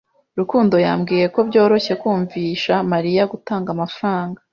[0.37, 4.39] Rukundo yambwiye ko byoroshye kumvisha Mariya gutanga amafaranga.